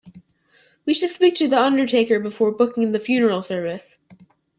We 0.83 0.95
should 0.95 1.11
speak 1.11 1.35
to 1.35 1.47
the 1.47 1.61
undertaker 1.61 2.19
before 2.19 2.51
booking 2.51 2.91
the 2.91 2.99
funeral 2.99 3.43
service 3.43 3.99